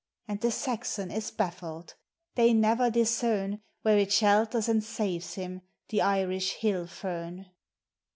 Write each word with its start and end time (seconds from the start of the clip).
And 0.27 0.41
the 0.41 0.49
Saxon 0.49 1.11
is 1.11 1.29
baffled. 1.29 1.93
They 2.33 2.53
never 2.53 2.89
discern 2.89 3.61
Where 3.83 3.99
it 3.99 4.11
shelters 4.11 4.67
and 4.67 4.83
saves 4.83 5.35
him, 5.35 5.61
the 5.89 6.01
Irish 6.01 6.57
hilJ 6.61 6.89
fern. 6.89 7.45